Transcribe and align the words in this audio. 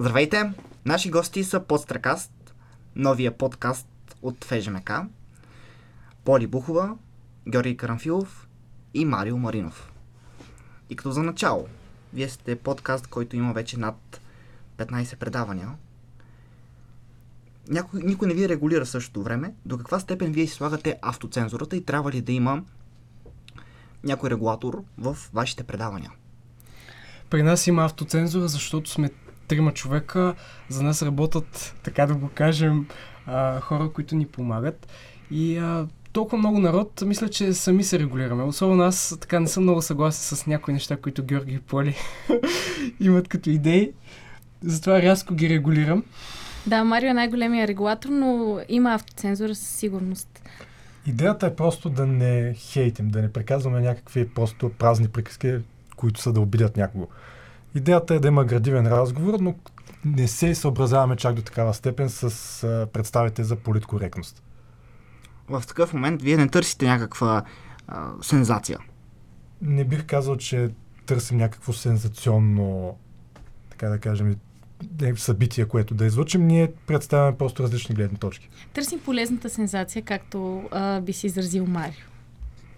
Здравейте! 0.00 0.52
Наши 0.84 1.10
гости 1.10 1.44
са 1.44 1.60
Подстракаст, 1.60 2.54
новия 2.96 3.38
подкаст 3.38 3.88
от 4.22 4.44
ФЖМК, 4.44 4.92
Поли 6.24 6.46
Бухова, 6.46 6.96
Георги 7.48 7.76
Карамфилов 7.76 8.48
и 8.94 9.04
Марио 9.04 9.38
Маринов. 9.38 9.92
И 10.90 10.96
като 10.96 11.10
за 11.10 11.22
начало, 11.22 11.68
вие 12.14 12.28
сте 12.28 12.56
подкаст, 12.56 13.06
който 13.06 13.36
има 13.36 13.52
вече 13.52 13.78
над 13.78 14.20
15 14.78 15.16
предавания. 15.16 15.68
Някой, 17.68 18.00
никой 18.02 18.28
не 18.28 18.34
ви 18.34 18.48
регулира 18.48 18.86
същото 18.86 19.22
време. 19.22 19.54
До 19.66 19.78
каква 19.78 20.00
степен 20.00 20.32
вие 20.32 20.46
си 20.46 20.54
слагате 20.54 20.98
автоцензурата 21.02 21.76
и 21.76 21.84
трябва 21.84 22.12
ли 22.12 22.20
да 22.20 22.32
има 22.32 22.62
някой 24.04 24.30
регулатор 24.30 24.84
в 24.98 25.16
вашите 25.32 25.64
предавания? 25.64 26.12
При 27.30 27.42
нас 27.42 27.66
има 27.66 27.84
автоцензура, 27.84 28.48
защото 28.48 28.90
сме 28.90 29.10
трима 29.50 29.72
човека. 29.72 30.34
За 30.68 30.82
нас 30.82 31.02
работят, 31.02 31.74
така 31.82 32.06
да 32.06 32.14
го 32.14 32.30
кажем, 32.34 32.86
а, 33.26 33.60
хора, 33.60 33.90
които 33.92 34.16
ни 34.16 34.26
помагат. 34.26 34.88
И 35.30 35.58
а, 35.58 35.86
толкова 36.12 36.38
много 36.38 36.58
народ, 36.58 37.02
мисля, 37.06 37.28
че 37.28 37.52
сами 37.52 37.84
се 37.84 37.98
регулираме. 37.98 38.42
Особено 38.42 38.82
аз 38.82 39.16
така 39.20 39.40
не 39.40 39.48
съм 39.48 39.62
много 39.62 39.82
съгласен 39.82 40.36
с 40.36 40.46
някои 40.46 40.74
неща, 40.74 40.96
които 40.96 41.24
Георги 41.24 41.54
и 41.54 41.60
Поли 41.60 41.96
имат 43.00 43.28
като 43.28 43.50
идеи. 43.50 43.92
Затова 44.62 45.02
рязко 45.02 45.34
ги 45.34 45.48
регулирам. 45.48 46.04
Да, 46.66 46.84
Марио 46.84 47.10
е 47.10 47.14
най-големия 47.14 47.68
регулатор, 47.68 48.08
но 48.08 48.60
има 48.68 48.94
автоцензура 48.94 49.54
със 49.54 49.68
сигурност. 49.68 50.42
Идеята 51.06 51.46
е 51.46 51.54
просто 51.54 51.90
да 51.90 52.06
не 52.06 52.54
хейтим, 52.54 53.08
да 53.08 53.22
не 53.22 53.32
преказваме 53.32 53.80
някакви 53.80 54.28
просто 54.28 54.68
празни 54.68 55.08
приказки, 55.08 55.54
които 55.96 56.20
са 56.20 56.32
да 56.32 56.40
обидят 56.40 56.76
някого. 56.76 57.08
Идеята 57.74 58.14
е 58.14 58.18
да 58.18 58.28
има 58.28 58.44
градивен 58.44 58.86
разговор, 58.86 59.38
но 59.40 59.54
не 60.04 60.28
се 60.28 60.54
съобразяваме 60.54 61.16
чак 61.16 61.34
до 61.34 61.42
такава 61.42 61.74
степен 61.74 62.10
с 62.10 62.24
а, 62.64 62.86
представите 62.92 63.44
за 63.44 63.56
политкоректност. 63.56 64.42
В 65.48 65.62
такъв 65.68 65.92
момент 65.92 66.22
вие 66.22 66.36
не 66.36 66.48
търсите 66.48 66.86
някаква 66.86 67.42
а, 67.88 68.10
сензация. 68.22 68.78
Не 69.62 69.84
бих 69.84 70.06
казал, 70.06 70.36
че 70.36 70.70
търсим 71.06 71.36
някакво 71.36 71.72
сензационно, 71.72 72.96
така 73.70 73.88
да 73.88 73.98
кажем, 73.98 74.36
събитие, 75.16 75.64
което 75.64 75.94
да 75.94 76.06
излучим. 76.06 76.46
Ние 76.46 76.72
представяме 76.86 77.38
просто 77.38 77.62
различни 77.62 77.94
гледни 77.94 78.18
точки. 78.18 78.48
Търсим 78.72 79.00
полезната 79.00 79.50
сензация, 79.50 80.02
както 80.02 80.68
а, 80.70 81.00
би 81.00 81.12
си 81.12 81.26
изразил 81.26 81.66
Марио. 81.66 82.04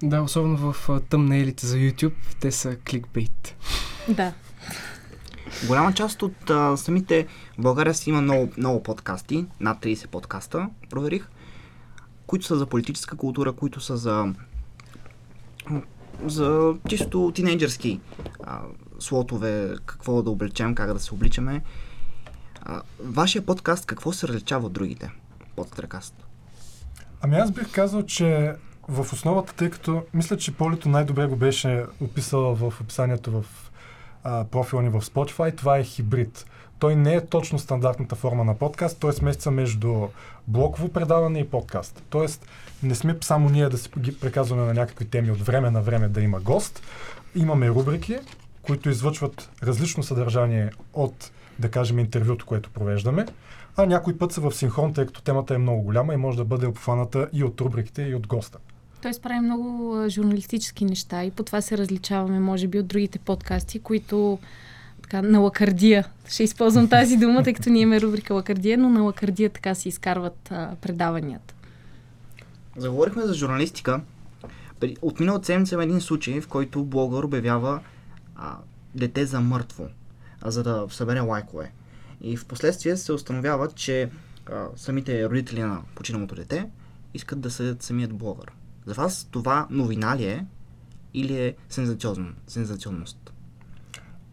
Да, 0.02 0.22
особено 0.22 0.72
в 0.72 1.00
тъмнелите 1.08 1.66
за 1.66 1.76
YouTube, 1.76 2.14
те 2.40 2.52
са 2.52 2.76
кликбейт. 2.76 3.56
Да. 4.08 4.32
Голяма 5.66 5.92
част 5.92 6.22
от 6.22 6.50
а, 6.50 6.76
самите 6.76 7.26
България 7.58 7.94
си 7.94 8.10
има 8.10 8.20
много, 8.20 8.52
много 8.56 8.82
подкасти, 8.82 9.46
над 9.60 9.78
30 9.78 10.06
подкаста, 10.06 10.68
проверих, 10.90 11.28
които 12.26 12.46
са 12.46 12.56
за 12.56 12.66
политическа 12.66 13.16
култура, 13.16 13.52
които 13.52 13.80
са 13.80 13.96
за 13.96 14.34
за 16.24 16.74
чисто 16.88 17.32
тинейджърски 17.34 18.00
а, 18.44 18.60
слотове, 18.98 19.74
какво 19.86 20.22
да 20.22 20.30
облечем, 20.30 20.74
как 20.74 20.92
да 20.92 21.00
се 21.00 21.14
обличаме. 21.14 21.62
Вашия 23.00 23.46
подкаст 23.46 23.86
какво 23.86 24.12
се 24.12 24.28
различава 24.28 24.66
от 24.66 24.72
другите 24.72 25.10
подстракаст? 25.56 26.26
Ами 27.20 27.36
аз 27.36 27.50
бих 27.50 27.72
казал, 27.72 28.02
че 28.02 28.54
в 28.88 29.12
основата, 29.12 29.54
тъй 29.54 29.70
като 29.70 30.02
мисля, 30.14 30.36
че 30.36 30.54
Полето 30.54 30.88
най-добре 30.88 31.26
го 31.26 31.36
беше 31.36 31.84
описала 32.00 32.54
в 32.54 32.80
описанието 32.80 33.30
в 33.30 33.71
а, 34.24 34.44
ни 34.82 34.88
в 34.88 35.00
Spotify, 35.00 35.56
това 35.56 35.78
е 35.78 35.84
хибрид. 35.84 36.46
Той 36.78 36.96
не 36.96 37.14
е 37.14 37.26
точно 37.26 37.58
стандартната 37.58 38.16
форма 38.16 38.44
на 38.44 38.54
подкаст, 38.54 38.98
той 39.00 39.10
е 39.10 39.12
смесица 39.12 39.50
между 39.50 40.08
блоково 40.48 40.88
предаване 40.88 41.38
и 41.38 41.48
подкаст. 41.48 42.02
Тоест, 42.10 42.46
не 42.82 42.94
сме 42.94 43.16
само 43.20 43.48
ние 43.48 43.68
да 43.68 43.78
си 43.78 43.90
ги 43.98 44.18
преказваме 44.18 44.62
на 44.62 44.74
някакви 44.74 45.04
теми 45.04 45.30
от 45.30 45.40
време 45.40 45.70
на 45.70 45.82
време 45.82 46.08
да 46.08 46.20
има 46.20 46.40
гост. 46.40 46.82
Имаме 47.34 47.68
рубрики, 47.68 48.18
които 48.62 48.90
излъчват 48.90 49.50
различно 49.62 50.02
съдържание 50.02 50.70
от, 50.92 51.30
да 51.58 51.70
кажем, 51.70 51.98
интервюто, 51.98 52.46
което 52.46 52.70
провеждаме, 52.70 53.26
а 53.76 53.86
някой 53.86 54.18
път 54.18 54.32
са 54.32 54.40
в 54.40 54.52
синхрон, 54.52 54.94
тъй 54.94 55.06
като 55.06 55.22
темата 55.22 55.54
е 55.54 55.58
много 55.58 55.82
голяма 55.82 56.14
и 56.14 56.16
може 56.16 56.36
да 56.36 56.44
бъде 56.44 56.66
обхваната 56.66 57.28
и 57.32 57.44
от 57.44 57.60
рубриките, 57.60 58.02
и 58.02 58.14
от 58.14 58.26
госта. 58.26 58.58
Той 59.02 59.12
прави 59.22 59.40
много 59.40 60.04
журналистически 60.08 60.84
неща 60.84 61.24
и 61.24 61.30
по 61.30 61.42
това 61.42 61.60
се 61.60 61.78
различаваме, 61.78 62.40
може 62.40 62.68
би, 62.68 62.78
от 62.78 62.86
другите 62.86 63.18
подкасти, 63.18 63.78
които 63.78 64.38
така, 65.02 65.22
на 65.22 65.38
лакардия. 65.38 66.08
Ще 66.28 66.42
използвам 66.42 66.88
тази 66.88 67.16
дума, 67.16 67.42
тъй 67.42 67.54
като 67.54 67.70
ние 67.70 67.82
имаме 67.82 68.00
рубрика 68.00 68.34
лакардия, 68.34 68.78
но 68.78 68.90
на 68.90 69.02
лакардия 69.02 69.50
така 69.50 69.74
се 69.74 69.88
изкарват 69.88 70.48
а, 70.50 70.76
предаванията. 70.80 71.54
Заговорихме 72.76 73.22
за 73.22 73.34
журналистика. 73.34 74.00
От 75.02 75.20
миналата 75.20 75.46
седмица 75.46 75.74
има 75.74 75.84
един 75.84 76.00
случай, 76.00 76.40
в 76.40 76.48
който 76.48 76.84
блогър 76.84 77.24
обявява 77.24 77.80
а, 78.36 78.56
дете 78.94 79.26
за 79.26 79.40
мъртво, 79.40 79.86
а, 80.42 80.50
за 80.50 80.62
да 80.62 80.86
събере 80.90 81.20
лайкове. 81.20 81.72
И 82.20 82.36
в 82.36 82.46
последствие 82.46 82.96
се 82.96 83.12
установява, 83.12 83.68
че 83.74 84.10
а, 84.50 84.66
самите 84.76 85.28
родители 85.28 85.60
на 85.60 85.80
починалото 85.94 86.34
дете 86.34 86.66
искат 87.14 87.40
да 87.40 87.50
съдят 87.50 87.82
самият 87.82 88.12
блогър. 88.12 88.52
За 88.86 88.94
вас 88.94 89.28
това 89.30 89.66
новина 89.70 90.16
ли 90.16 90.24
е 90.24 90.46
или 91.14 91.46
е 91.46 91.54
сензационно, 91.68 92.32
сензационност? 92.46 93.32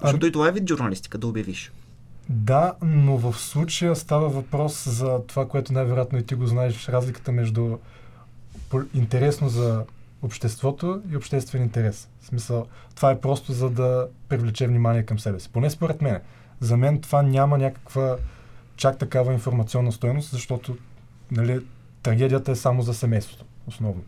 Защото 0.01 0.25
и 0.25 0.31
това 0.31 0.47
е 0.47 0.51
вид 0.51 0.69
журналистика, 0.69 1.17
да 1.17 1.27
обявиш. 1.27 1.71
Да, 2.29 2.73
но 2.81 3.17
в 3.17 3.39
случая 3.39 3.95
става 3.95 4.29
въпрос 4.29 4.89
за 4.89 5.21
това, 5.27 5.47
което 5.47 5.73
най-вероятно 5.73 6.19
и 6.19 6.25
ти 6.25 6.35
го 6.35 6.47
знаеш, 6.47 6.89
разликата 6.89 7.31
между 7.31 7.77
интересно 8.93 9.49
за 9.49 9.85
обществото 10.21 11.01
и 11.11 11.17
обществен 11.17 11.63
интерес. 11.63 12.09
В 12.21 12.25
смисъл, 12.25 12.65
това 12.95 13.11
е 13.11 13.19
просто 13.19 13.53
за 13.53 13.69
да 13.69 14.07
привлече 14.29 14.67
внимание 14.67 15.03
към 15.03 15.19
себе 15.19 15.39
си. 15.39 15.49
Поне 15.49 15.69
според 15.69 16.01
мен. 16.01 16.19
За 16.59 16.77
мен 16.77 17.01
това 17.01 17.21
няма 17.21 17.57
някаква 17.57 18.17
чак 18.75 18.97
такава 18.97 19.33
информационна 19.33 19.91
стоеност, 19.91 20.31
защото 20.31 20.77
нали, 21.31 21.65
трагедията 22.03 22.51
е 22.51 22.55
само 22.55 22.81
за 22.81 22.93
семейството, 22.93 23.45
основно. 23.67 24.03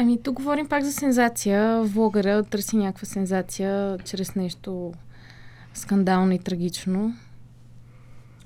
Ами, 0.00 0.22
тук 0.22 0.34
говорим 0.34 0.68
пак 0.68 0.84
за 0.84 0.92
сензация. 0.92 1.82
Влогъра 1.82 2.42
търси 2.42 2.76
някаква 2.76 3.06
сензация 3.06 3.98
чрез 4.04 4.34
нещо 4.34 4.92
скандално 5.74 6.32
и 6.32 6.38
трагично. 6.38 7.14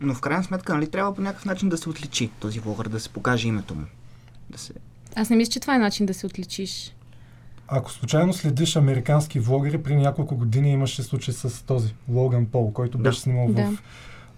Но 0.00 0.14
в 0.14 0.20
крайна 0.20 0.44
сметка, 0.44 0.74
нали, 0.74 0.90
трябва 0.90 1.14
по 1.14 1.20
някакъв 1.20 1.44
начин 1.44 1.68
да 1.68 1.78
се 1.78 1.88
отличи 1.88 2.30
този 2.40 2.60
влогър, 2.60 2.88
да 2.88 3.00
се 3.00 3.08
покаже 3.08 3.48
името 3.48 3.74
му. 3.74 3.84
Да 4.50 4.58
се... 4.58 4.72
Аз 5.16 5.30
не 5.30 5.36
мисля, 5.36 5.52
че 5.52 5.60
това 5.60 5.74
е 5.74 5.78
начин 5.78 6.06
да 6.06 6.14
се 6.14 6.26
отличиш. 6.26 6.94
Ако 7.69 7.92
случайно 7.92 8.32
следиш 8.32 8.76
американски 8.76 9.40
влогъри, 9.40 9.82
при 9.82 9.96
няколко 9.96 10.36
години 10.36 10.72
имаше 10.72 11.02
случай 11.02 11.34
с 11.34 11.66
този 11.66 11.94
Логан 12.08 12.46
Пол, 12.46 12.72
който 12.72 12.98
да. 12.98 13.02
беше 13.02 13.20
снимал 13.20 13.52
да. 13.52 13.66
в 13.66 13.82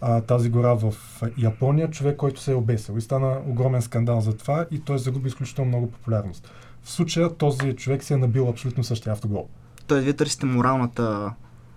а, 0.00 0.20
тази 0.20 0.50
гора 0.50 0.74
в 0.74 0.94
Япония, 1.38 1.90
човек, 1.90 2.16
който 2.16 2.40
се 2.40 2.52
е 2.52 2.54
обесил. 2.54 2.94
И 2.98 3.00
стана 3.00 3.40
огромен 3.46 3.82
скандал 3.82 4.20
за 4.20 4.36
това 4.36 4.66
и 4.70 4.80
той 4.80 4.98
загуби 4.98 5.28
изключително 5.28 5.68
много 5.68 5.90
популярност. 5.90 6.50
В 6.84 6.90
случая 6.90 7.34
този 7.34 7.76
човек 7.76 8.04
се 8.04 8.14
е 8.14 8.16
набил 8.16 8.48
абсолютно 8.48 8.84
същия 8.84 9.12
автогол. 9.12 9.48
Тоест, 9.86 10.04
вие 10.04 10.12
търсите 10.12 10.46
моралната 10.46 11.32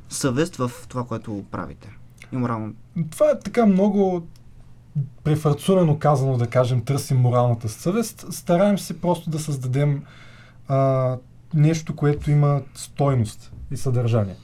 съвест 0.10 0.56
в 0.56 0.72
това, 0.88 1.04
което 1.04 1.46
правите. 1.52 1.90
И 2.32 2.38
морално. 2.38 2.74
Това 3.12 3.30
е 3.30 3.40
така 3.40 3.66
много 3.66 4.28
префарцурено 5.24 6.00
казано, 6.00 6.38
да 6.38 6.48
кажем, 6.48 6.82
търсим 6.82 7.18
моралната 7.18 7.70
съвест. 7.70 8.26
Стараем 8.34 8.78
се 8.78 9.02
просто 9.02 9.30
да 9.30 9.40
създадем 9.40 10.04
а, 10.68 11.18
нещо, 11.54 11.96
което 11.96 12.32
има 12.32 12.62
стойност 12.74 13.52
и 13.72 13.78
съдържание. 13.78 14.36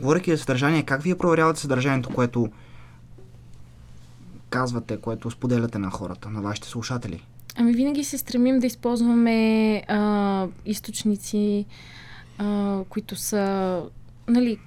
Говоряки 0.00 0.30
за 0.30 0.38
съдържание, 0.38 0.82
как 0.82 1.02
вие 1.02 1.18
проверявате 1.18 1.60
съдържанието, 1.60 2.14
което 2.14 2.48
казвате, 4.50 5.00
което 5.00 5.30
споделяте 5.30 5.78
на 5.78 5.90
хората, 5.90 6.30
на 6.30 6.42
вашите 6.42 6.68
слушатели? 6.68 7.24
Ами 7.60 7.72
винаги 7.72 8.04
се 8.04 8.18
стремим 8.18 8.58
да 8.58 8.66
използваме 8.66 9.82
а, 9.88 10.46
източници, 10.66 11.66
а, 12.38 12.80
които 12.88 13.16
са 13.16 13.82
нали, 14.28 14.58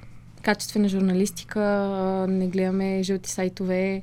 качествена 0.42 0.90
журналистика, 0.90 1.60
а, 1.62 2.28
не 2.28 2.48
гледаме 2.48 3.04
жълти 3.04 3.30
сайтове 3.30 4.02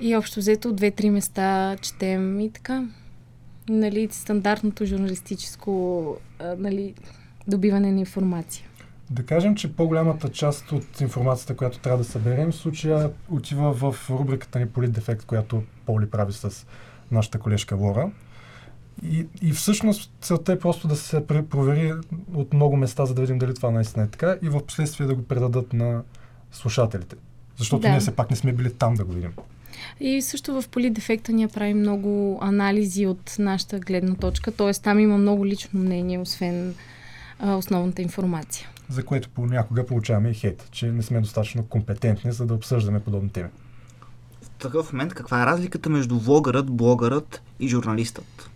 и 0.00 0.16
общо 0.16 0.40
взето 0.40 0.72
две-три 0.72 1.10
места 1.10 1.76
четем 1.82 2.40
и 2.40 2.50
така. 2.50 2.84
Нали, 3.68 4.08
стандартното 4.10 4.86
журналистическо 4.86 6.16
а, 6.38 6.54
нали, 6.58 6.94
добиване 7.48 7.92
на 7.92 8.00
информация. 8.00 8.66
Да 9.10 9.26
кажем, 9.26 9.54
че 9.54 9.76
по-голямата 9.76 10.28
част 10.28 10.72
от 10.72 11.00
информацията, 11.00 11.56
която 11.56 11.78
трябва 11.78 11.98
да 11.98 12.04
съберем, 12.04 12.52
в 12.52 12.56
случая 12.56 13.10
отива 13.30 13.72
в 13.72 14.10
рубриката 14.10 14.58
ни 14.58 14.68
Политдефект, 14.68 15.24
която 15.24 15.62
Поли 15.86 16.10
прави 16.10 16.32
с 16.32 16.66
нашата 17.14 17.38
колежка 17.38 17.76
Лора. 17.76 18.10
И, 19.02 19.26
и 19.42 19.52
всъщност 19.52 20.12
целта 20.20 20.52
е 20.52 20.58
просто 20.58 20.88
да 20.88 20.96
се 20.96 21.26
провери 21.26 21.92
от 22.34 22.54
много 22.54 22.76
места, 22.76 23.06
за 23.06 23.14
да 23.14 23.20
видим 23.20 23.38
дали 23.38 23.54
това 23.54 23.70
наистина 23.70 24.04
е 24.04 24.08
така 24.08 24.36
и 24.42 24.48
в 24.48 24.66
последствие 24.66 25.06
да 25.06 25.14
го 25.14 25.22
предадат 25.22 25.72
на 25.72 26.02
слушателите. 26.52 27.16
Защото 27.56 27.82
Да. 27.82 27.88
ние 27.88 28.00
все 28.00 28.16
пак 28.16 28.30
не 28.30 28.36
сме 28.36 28.52
били 28.52 28.72
там 28.72 28.94
да 28.94 29.04
го 29.04 29.12
видим. 29.12 29.32
И 30.00 30.22
също 30.22 30.60
в 30.60 30.68
политдефекта 30.68 31.32
ние 31.32 31.48
правим 31.48 31.78
много 31.78 32.38
анализи 32.42 33.06
от 33.06 33.36
нашата 33.38 33.78
гледна 33.78 34.14
точка, 34.14 34.52
т.е. 34.52 34.72
там 34.72 34.98
има 34.98 35.18
много 35.18 35.46
лично 35.46 35.80
мнение, 35.80 36.18
освен 36.18 36.74
а, 37.38 37.54
основната 37.54 38.02
информация. 38.02 38.68
За 38.88 39.04
което 39.04 39.28
понякога 39.28 39.86
получаваме 39.86 40.30
и 40.30 40.34
хейт, 40.34 40.68
че 40.70 40.92
не 40.92 41.02
сме 41.02 41.20
достатъчно 41.20 41.66
компетентни, 41.66 42.32
за 42.32 42.46
да 42.46 42.54
обсъждаме 42.54 43.00
подобни 43.00 43.30
теми. 43.30 43.48
Такъв 44.58 44.92
момент 44.92 45.14
каква 45.14 45.42
е 45.42 45.46
разликата 45.46 45.90
между 45.90 46.18
влогърът, 46.18 46.70
блогърът 46.70 47.42
и 47.60 47.68
журналистът? 47.68 48.50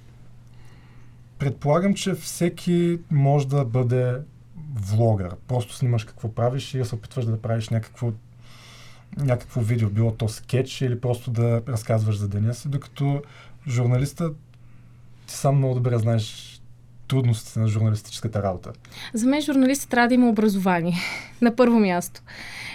Предполагам, 1.39 1.95
че 1.95 2.15
всеки 2.15 2.99
може 3.11 3.49
да 3.49 3.65
бъде 3.65 4.17
влогър. 4.75 5.35
Просто 5.49 5.75
снимаш 5.75 6.05
какво 6.05 6.35
правиш 6.35 6.75
и 6.75 6.85
се 6.85 6.95
опитваш 6.95 7.25
да 7.25 7.43
правиш 7.43 7.69
някакво, 7.69 8.12
някакво 9.17 9.61
видео, 9.61 9.91
било 9.91 10.12
то 10.12 10.29
скетч 10.29 10.81
или 10.81 11.00
просто 11.00 11.31
да 11.31 11.62
разказваш 11.69 12.17
за 12.17 12.29
деня 12.29 12.55
си, 12.55 12.69
докато 12.69 13.23
журналиста 13.69 14.31
ти 15.27 15.35
сам 15.35 15.56
много 15.56 15.75
добре 15.75 15.99
знаеш 15.99 16.59
трудностите 17.09 17.61
на 17.61 17.69
журналистическата 17.69 18.43
работа. 18.43 18.73
За 19.15 19.27
мен 19.27 19.41
журналистът 19.41 19.91
трябва 19.91 20.09
да 20.09 20.15
има 20.15 20.29
образование, 20.29 20.97
на 21.41 21.56
първо 21.56 21.81
място. 21.81 22.23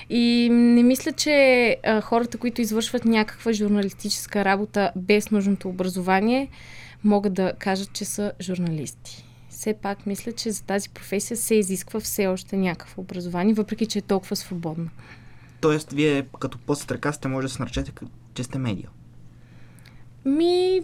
И 0.09 0.49
не 0.51 0.83
мисля, 0.83 1.11
че 1.11 1.77
а, 1.83 2.01
хората, 2.01 2.37
които 2.37 2.61
извършват 2.61 3.05
някаква 3.05 3.53
журналистическа 3.53 4.45
работа 4.45 4.91
без 4.95 5.31
нужното 5.31 5.69
образование, 5.69 6.49
могат 7.03 7.33
да 7.33 7.53
кажат, 7.59 7.93
че 7.93 8.05
са 8.05 8.31
журналисти. 8.41 9.25
Все 9.49 9.73
пак 9.73 10.05
мисля, 10.05 10.31
че 10.31 10.51
за 10.51 10.63
тази 10.63 10.89
професия 10.89 11.37
се 11.37 11.55
изисква 11.55 11.99
все 11.99 12.27
още 12.27 12.57
някакво 12.57 13.01
образование, 13.01 13.53
въпреки 13.53 13.85
че 13.85 13.99
е 13.99 14.01
толкова 14.01 14.35
свободна. 14.35 14.89
Тоест, 15.61 15.91
вие 15.91 16.25
като 16.39 16.57
пост 16.57 16.91
ръка 16.91 17.11
сте 17.11 17.27
може 17.27 17.47
да 17.47 17.53
се 17.53 17.61
наречете, 17.61 17.91
че 18.33 18.43
сте 18.43 18.57
медиа. 18.59 18.89
Ми, 20.25 20.81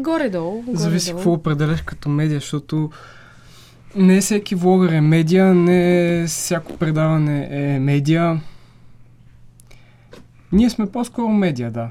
горе-долу. 0.00 0.62
горе-долу. 0.62 0.76
Зависи 0.76 1.10
какво 1.10 1.32
определяш 1.32 1.82
като 1.82 2.08
медия, 2.08 2.40
защото 2.40 2.90
не 3.96 4.20
всеки 4.20 4.54
влогър 4.54 4.92
е 4.92 5.00
медиа, 5.00 5.54
не 5.54 6.24
всяко 6.26 6.76
предаване 6.76 7.48
е 7.50 7.78
медиа. 7.78 8.40
Ние 10.52 10.70
сме 10.70 10.92
по-скоро 10.92 11.28
медиа, 11.28 11.70
да. 11.70 11.90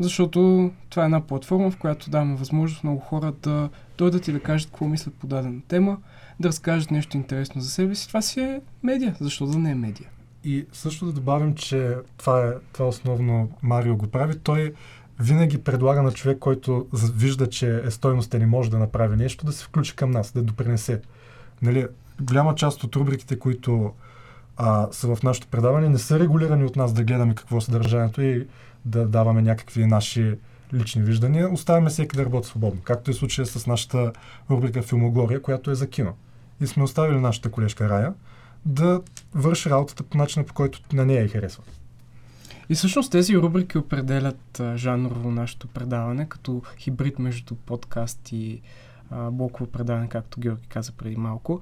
Защото 0.00 0.70
това 0.90 1.02
е 1.02 1.04
една 1.04 1.20
платформа, 1.20 1.70
в 1.70 1.76
която 1.76 2.10
даваме 2.10 2.34
възможност 2.34 2.84
много 2.84 3.00
хора 3.00 3.32
да 3.42 3.68
дойдат 3.98 4.28
и 4.28 4.32
да 4.32 4.40
кажат 4.40 4.68
какво 4.68 4.88
мислят 4.88 5.14
по 5.14 5.26
дадена 5.26 5.60
тема, 5.68 5.98
да 6.40 6.48
разкажат 6.48 6.90
нещо 6.90 7.16
интересно 7.16 7.60
за 7.60 7.70
себе 7.70 7.94
си. 7.94 8.08
Това 8.08 8.22
си 8.22 8.40
е 8.40 8.60
медиа. 8.82 9.14
Защо 9.20 9.46
да 9.46 9.58
не 9.58 9.70
е 9.70 9.74
медиа? 9.74 10.06
И 10.44 10.66
също 10.72 11.06
да 11.06 11.12
добавим, 11.12 11.54
че 11.54 11.94
това 12.16 12.46
е, 12.46 12.50
това 12.72 12.86
основно 12.86 13.50
Марио 13.62 13.96
го 13.96 14.06
прави. 14.06 14.38
Той 14.38 14.72
винаги 15.20 15.62
предлага 15.62 16.02
на 16.02 16.12
човек, 16.12 16.38
който 16.38 16.86
вижда, 17.14 17.48
че 17.48 17.82
е 17.84 17.90
стойностен 17.90 18.42
и 18.42 18.46
може 18.46 18.70
да 18.70 18.78
направи 18.78 19.16
нещо, 19.16 19.46
да 19.46 19.52
се 19.52 19.64
включи 19.64 19.96
към 19.96 20.10
нас, 20.10 20.32
да 20.32 20.42
допринесе. 20.42 21.00
Нали, 21.62 21.86
голяма 22.20 22.54
част 22.54 22.84
от 22.84 22.96
рубриките, 22.96 23.38
които 23.38 23.92
а, 24.56 24.88
са 24.92 25.14
в 25.14 25.22
нашето 25.22 25.46
предаване, 25.46 25.88
не 25.88 25.98
са 25.98 26.18
регулирани 26.18 26.64
от 26.64 26.76
нас 26.76 26.92
да 26.92 27.04
гледаме 27.04 27.34
какво 27.34 27.56
е 27.56 27.60
съдържанието 27.60 28.22
и 28.22 28.46
да 28.84 29.06
даваме 29.06 29.42
някакви 29.42 29.86
наши 29.86 30.34
лични 30.74 31.02
виждания. 31.02 31.52
Оставяме 31.52 31.90
всеки 31.90 32.16
да 32.16 32.24
работи 32.24 32.48
свободно, 32.48 32.80
както 32.84 33.10
е 33.10 33.14
случая 33.14 33.46
с 33.46 33.66
нашата 33.66 34.12
рубрика 34.50 34.82
Филмоглория, 34.82 35.42
която 35.42 35.70
е 35.70 35.74
за 35.74 35.86
кино. 35.86 36.12
И 36.60 36.66
сме 36.66 36.82
оставили 36.82 37.20
нашата 37.20 37.50
колежка 37.50 37.88
Рая 37.88 38.14
да 38.66 39.00
върши 39.34 39.70
работата 39.70 40.02
по 40.02 40.18
начина, 40.18 40.44
по 40.44 40.54
който 40.54 40.80
на 40.92 41.06
нея 41.06 41.24
й 41.24 41.28
харесва. 41.28 41.62
И 42.70 42.74
всъщност 42.74 43.12
тези 43.12 43.36
рубрики 43.38 43.78
определят 43.78 44.60
а, 44.60 44.76
жанрово 44.76 45.30
нашето 45.30 45.68
предаване, 45.68 46.28
като 46.28 46.62
хибрид 46.78 47.18
между 47.18 47.54
подкаст 47.54 48.32
и 48.32 48.60
блоково 49.32 49.70
предаване, 49.70 50.08
както 50.08 50.40
Георги 50.40 50.66
каза 50.68 50.92
преди 50.92 51.16
малко, 51.16 51.60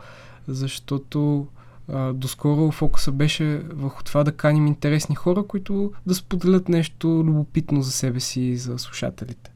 защото 0.49 1.47
а, 1.89 2.13
доскоро 2.13 2.71
фокуса 2.71 3.13
беше 3.13 3.59
върху 3.59 4.05
това 4.05 4.25
да 4.25 4.33
каним 4.33 4.67
интересни 4.67 5.15
хора, 5.15 5.43
които 5.43 5.93
да 6.07 6.15
споделят 6.15 6.69
нещо 6.69 7.09
любопитно 7.09 7.83
за 7.83 7.93
себе 7.93 8.21
си 8.21 8.41
и 8.41 8.57
за 8.57 8.79
слушателите. 8.79 9.51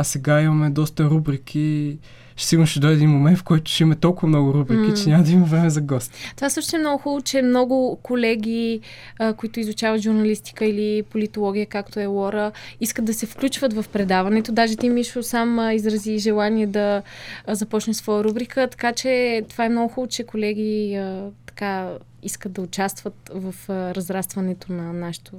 А 0.00 0.04
сега 0.04 0.40
имаме 0.40 0.70
доста 0.70 1.04
рубрики. 1.04 1.98
Ще 2.36 2.48
сигурно 2.48 2.66
ще 2.66 2.80
дойде 2.80 2.96
един 2.96 3.10
момент, 3.10 3.38
в 3.38 3.44
който 3.44 3.70
ще 3.70 3.82
имаме 3.82 3.96
толкова 3.96 4.28
много 4.28 4.54
рубрики, 4.54 4.90
М. 4.90 4.94
че 4.94 5.08
няма 5.08 5.24
да 5.24 5.30
има 5.30 5.46
време 5.46 5.70
за 5.70 5.80
гости. 5.80 6.32
Това 6.36 6.50
също 6.50 6.76
е 6.76 6.78
много 6.78 6.98
хубаво, 6.98 7.22
че 7.22 7.42
много 7.42 7.98
колеги, 8.02 8.80
а, 9.18 9.32
които 9.32 9.60
изучават 9.60 10.00
журналистика 10.00 10.64
или 10.64 11.02
политология, 11.02 11.66
както 11.66 12.00
е 12.00 12.06
Лора, 12.06 12.52
искат 12.80 13.04
да 13.04 13.14
се 13.14 13.26
включват 13.26 13.72
в 13.72 13.84
предаването. 13.92 14.52
Даже 14.52 14.76
ти, 14.76 14.88
Мишо, 14.88 15.22
сам 15.22 15.58
а, 15.58 15.74
изрази 15.74 16.18
желание 16.18 16.66
да 16.66 17.02
а, 17.46 17.54
започне 17.54 17.94
своя 17.94 18.24
рубрика, 18.24 18.68
така 18.70 18.92
че 18.92 19.42
това 19.48 19.64
е 19.64 19.68
много 19.68 19.88
хубаво, 19.88 20.08
че 20.08 20.24
колеги 20.24 20.94
а, 20.94 21.22
така 21.46 21.90
искат 22.22 22.52
да 22.52 22.60
участват 22.60 23.30
в 23.34 23.54
а, 23.68 23.94
разрастването 23.94 24.72
на 24.72 24.92
нашето 24.92 25.32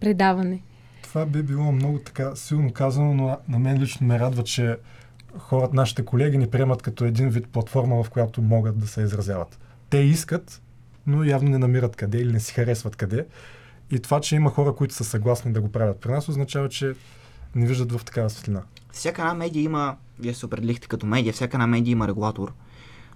предаване. 0.00 0.58
Това 1.12 1.26
би 1.26 1.42
било 1.42 1.72
много 1.72 1.98
така 1.98 2.36
силно 2.36 2.72
казано, 2.72 3.14
но 3.14 3.38
на 3.48 3.58
мен 3.58 3.78
лично 3.78 4.06
ме 4.06 4.18
радва, 4.18 4.44
че 4.44 4.76
хората, 5.38 5.76
нашите 5.76 6.04
колеги 6.04 6.38
ни 6.38 6.50
приемат 6.50 6.82
като 6.82 7.04
един 7.04 7.28
вид 7.28 7.48
платформа, 7.48 8.02
в 8.02 8.10
която 8.10 8.42
могат 8.42 8.78
да 8.78 8.86
се 8.86 9.02
изразяват. 9.02 9.58
Те 9.90 9.98
искат, 9.98 10.62
но 11.06 11.24
явно 11.24 11.50
не 11.50 11.58
намират 11.58 11.96
къде 11.96 12.18
или 12.18 12.32
не 12.32 12.40
си 12.40 12.54
харесват 12.54 12.96
къде. 12.96 13.26
И 13.90 13.98
това, 13.98 14.20
че 14.20 14.36
има 14.36 14.50
хора, 14.50 14.74
които 14.74 14.94
са 14.94 15.04
съгласни 15.04 15.52
да 15.52 15.60
го 15.60 15.72
правят 15.72 16.00
при 16.00 16.10
нас, 16.10 16.28
означава, 16.28 16.68
че 16.68 16.94
не 17.54 17.66
виждат 17.66 17.92
в 17.92 18.04
такава 18.04 18.30
светлина. 18.30 18.62
Всяка 18.92 19.22
една 19.22 19.34
медия 19.34 19.62
има, 19.62 19.96
вие 20.18 20.34
се 20.34 20.46
определихте 20.46 20.88
като 20.88 21.06
медия, 21.06 21.32
всяка 21.32 21.56
една 21.56 21.66
медия 21.66 21.92
има 21.92 22.08
регулатор. 22.08 22.52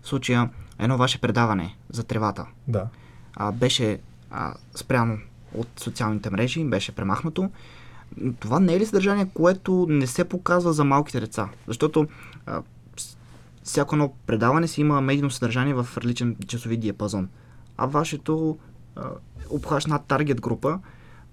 В 0.03 0.09
случая, 0.09 0.51
едно 0.79 0.97
ваше 0.97 1.21
предаване 1.21 1.77
за 1.91 2.05
тревата 2.05 2.47
Да. 2.69 2.89
а, 3.35 3.53
беше 3.53 3.99
а, 4.31 4.55
спряно 4.75 5.19
от 5.55 5.69
социалните 5.77 6.31
мрежи, 6.31 6.65
беше 6.65 6.93
премахнато. 6.93 7.51
Това 8.41 8.61
не 8.61 8.75
е 8.75 8.81
ли 8.81 8.87
съдържание, 8.87 9.29
което 9.35 9.87
не 9.89 10.07
се 10.07 10.25
показва 10.25 10.73
за 10.73 10.85
малките 10.85 11.21
деца? 11.21 11.49
Защото 11.67 12.07
а, 12.47 12.63
всяко 13.63 13.95
едно 13.95 14.13
предаване 14.27 14.69
си 14.69 14.81
има 14.81 15.01
медийно 15.01 15.31
съдържание 15.31 15.75
в 15.75 15.89
различен 15.97 16.37
часови 16.47 16.77
диапазон. 16.77 17.29
А 17.77 17.87
вашето 17.87 18.59
а, 18.97 19.11
обхваща 19.51 19.91
над 19.91 20.05
таргет 20.05 20.41
група. 20.41 20.79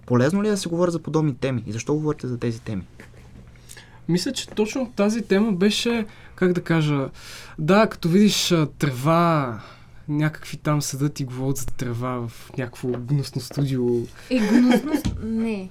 Полезно 0.06 0.44
ли 0.44 0.48
е 0.48 0.52
да 0.52 0.58
се 0.58 0.70
говори 0.70 0.92
за 0.92 1.00
подобни 1.00 1.36
теми? 1.36 1.64
И 1.68 1.72
защо 1.72 1.94
говорите 1.94 2.28
за 2.28 2.38
тези 2.38 2.60
теми? 2.60 2.84
Мисля, 4.10 4.34
че 4.34 4.48
точно 4.48 4.92
тази 4.96 5.22
тема 5.22 5.52
беше, 5.52 6.06
как 6.36 6.54
да 6.54 6.62
кажа, 6.62 7.10
да, 7.60 7.88
като 7.88 8.10
видиш 8.10 8.54
трева, 8.78 9.60
някакви 10.08 10.58
там 10.58 10.82
седат 10.82 11.20
и 11.20 11.26
говорят 11.26 11.58
за 11.58 11.66
трева 11.66 12.28
в 12.28 12.52
някакво 12.58 12.88
гнусно 12.88 13.42
студио. 13.42 13.86
Е, 14.30 14.40
гнусност? 14.40 15.16
Не. 15.24 15.70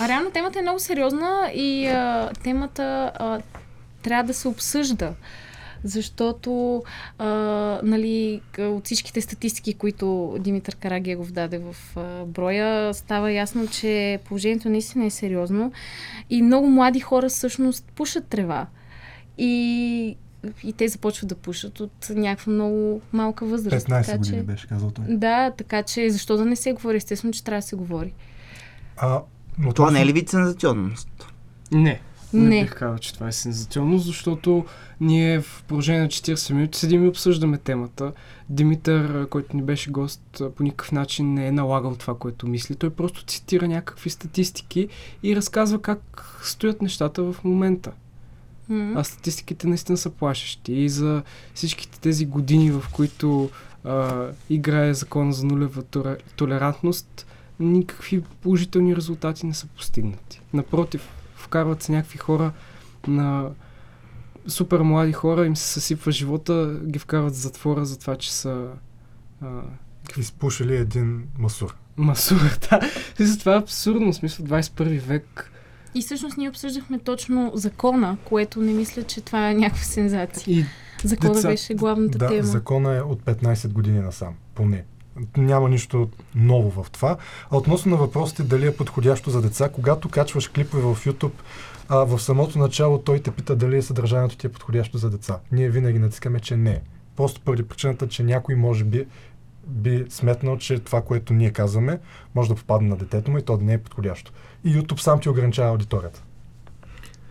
А 0.00 0.08
реално 0.08 0.30
темата 0.30 0.58
е 0.58 0.62
много 0.62 0.78
сериозна 0.78 1.50
и 1.54 1.86
а, 1.86 2.30
темата 2.42 3.12
а, 3.14 3.40
трябва 4.02 4.24
да 4.24 4.34
се 4.34 4.48
обсъжда. 4.48 5.14
Защото 5.84 6.82
а, 7.18 7.26
нали, 7.82 8.40
от 8.58 8.84
всичките 8.84 9.20
статистики, 9.20 9.74
които 9.74 10.36
Димитър 10.40 10.76
Карагегов 10.76 11.32
даде 11.32 11.58
в 11.58 11.76
а, 11.96 12.24
броя, 12.24 12.94
става 12.94 13.32
ясно, 13.32 13.66
че 13.66 14.18
положението 14.24 14.68
наистина 14.68 15.04
е 15.04 15.10
сериозно 15.10 15.72
и 16.30 16.42
много 16.42 16.68
млади 16.68 17.00
хора 17.00 17.28
всъщност 17.28 17.84
пушат 17.94 18.26
трева. 18.26 18.66
И, 19.38 20.16
и 20.64 20.72
те 20.72 20.88
започват 20.88 21.28
да 21.28 21.34
пушат 21.34 21.80
от 21.80 22.10
някаква 22.10 22.52
много 22.52 23.00
малка 23.12 23.46
възраст. 23.46 23.88
15 23.88 24.06
така 24.06 24.18
години 24.18 24.38
че, 24.38 24.42
беше 24.42 24.66
казал 24.66 24.90
той. 24.90 25.04
Да, 25.08 25.50
така 25.50 25.82
че 25.82 26.10
защо 26.10 26.36
да 26.36 26.44
не 26.44 26.56
се 26.56 26.72
говори? 26.72 26.96
Естествено, 26.96 27.32
че 27.32 27.44
трябва 27.44 27.58
да 27.58 27.66
се 27.66 27.76
говори. 27.76 28.14
А, 28.96 29.20
но 29.58 29.72
Това 29.72 29.90
не 29.90 30.02
е 30.02 30.06
ли 30.06 30.12
вид 30.12 30.28
сензационност? 30.28 31.32
Не. 31.72 32.00
Не, 32.32 32.48
Не. 32.48 32.62
бих 32.62 32.74
казал, 32.74 32.98
че 32.98 33.14
това 33.14 33.28
е 33.28 33.32
сензационно, 33.32 33.98
защото 33.98 34.64
ние 35.00 35.40
в 35.40 35.64
продължение 35.68 36.00
на 36.00 36.08
40 36.08 36.52
минути 36.54 36.78
седим 36.78 37.04
и 37.04 37.08
обсъждаме 37.08 37.58
темата. 37.58 38.12
Димитър, 38.48 39.28
който 39.28 39.56
ни 39.56 39.62
беше 39.62 39.90
гост, 39.90 40.42
по 40.56 40.62
никакъв 40.62 40.92
начин 40.92 41.34
не 41.34 41.46
е 41.46 41.52
налагал 41.52 41.94
това, 41.94 42.14
което 42.14 42.48
мисли. 42.48 42.74
Той 42.74 42.90
просто 42.90 43.24
цитира 43.24 43.68
някакви 43.68 44.10
статистики 44.10 44.88
и 45.22 45.36
разказва 45.36 45.82
как 45.82 46.24
стоят 46.42 46.82
нещата 46.82 47.22
в 47.22 47.36
момента. 47.44 47.92
М. 48.68 48.92
А 49.00 49.04
статистиките 49.04 49.66
наистина 49.66 49.98
са 49.98 50.10
плашещи. 50.10 50.72
И 50.72 50.88
за 50.88 51.22
всичките 51.54 52.00
тези 52.00 52.26
години, 52.26 52.70
в 52.70 52.84
които 52.92 53.50
а, 53.84 54.26
играе 54.50 54.94
закона 54.94 55.32
за 55.32 55.46
нулева 55.46 55.82
толе- 55.82 56.18
толерантност, 56.36 57.26
никакви 57.60 58.22
положителни 58.22 58.96
резултати 58.96 59.46
не 59.46 59.54
са 59.54 59.66
постигнати. 59.66 60.40
Напротив, 60.52 61.08
вкарват 61.34 61.82
се 61.82 61.92
някакви 61.92 62.18
хора 62.18 62.52
на 63.06 63.50
супер 64.46 64.80
млади 64.80 65.12
хора, 65.12 65.46
им 65.46 65.56
се 65.56 65.64
съсипва 65.68 66.12
живота, 66.12 66.80
ги 66.86 66.98
вкарват 66.98 67.34
в 67.34 67.38
затвора 67.38 67.84
за 67.84 67.98
това, 67.98 68.16
че 68.16 68.32
са 68.34 68.68
а, 69.42 69.46
изпушили 70.18 70.76
един 70.76 71.24
масур. 71.38 71.74
Масурата. 71.96 72.80
Мисля, 73.20 73.38
това 73.38 73.54
е 73.54 73.58
абсурдно. 73.58 74.12
В 74.12 74.16
смисъл 74.16 74.46
21 74.46 75.00
век. 75.00 75.50
И 75.94 76.02
всъщност 76.02 76.36
ние 76.36 76.48
обсъждахме 76.48 76.98
точно 76.98 77.50
закона, 77.54 78.16
което 78.24 78.60
не 78.60 78.72
мисля, 78.72 79.02
че 79.02 79.20
това 79.20 79.50
е 79.50 79.54
някаква 79.54 79.84
сензация. 79.84 80.58
И 80.58 80.64
Закона 81.04 81.34
Деца- 81.34 81.48
беше 81.48 81.74
главната 81.74 82.18
да, 82.18 82.28
тема. 82.28 82.42
закона 82.42 82.96
е 82.96 83.00
от 83.00 83.22
15 83.22 83.72
години 83.72 84.00
насам, 84.00 84.34
поне. 84.54 84.84
Няма 85.36 85.68
нищо 85.68 86.08
ново 86.34 86.82
в 86.82 86.90
това. 86.90 87.16
А 87.50 87.56
относно 87.56 87.90
на 87.90 87.96
въпросите 87.96 88.42
дали 88.42 88.66
е 88.66 88.76
подходящо 88.76 89.30
за 89.30 89.42
деца, 89.42 89.68
когато 89.68 90.08
качваш 90.08 90.48
клипове 90.48 90.82
в 90.82 91.04
YouTube, 91.04 91.32
а, 91.88 91.96
в 92.04 92.18
самото 92.18 92.58
начало 92.58 92.98
той 92.98 93.20
те 93.20 93.30
пита 93.30 93.56
дали 93.56 93.82
съдържанието 93.82 94.36
ти 94.36 94.46
е 94.46 94.52
подходящо 94.52 94.98
за 94.98 95.10
деца. 95.10 95.38
Ние 95.52 95.70
винаги 95.70 95.98
натискаме, 95.98 96.40
че 96.40 96.56
не. 96.56 96.80
Просто 97.16 97.40
поради 97.40 97.62
причината, 97.62 98.08
че 98.08 98.22
някой 98.22 98.54
може 98.54 98.84
би 98.84 99.06
би 99.66 100.06
сметнал, 100.08 100.58
че 100.58 100.78
това, 100.78 101.02
което 101.02 101.32
ние 101.32 101.50
казваме, 101.50 101.98
може 102.34 102.48
да 102.48 102.54
попадне 102.54 102.88
на 102.88 102.96
детето 102.96 103.30
му 103.30 103.38
и 103.38 103.42
то 103.42 103.56
да 103.56 103.64
не 103.64 103.72
е 103.72 103.78
подходящо. 103.78 104.32
И 104.64 104.76
YouTube 104.76 105.00
сам 105.00 105.20
ти 105.20 105.28
ограничава 105.28 105.70
аудиторията. 105.70 106.22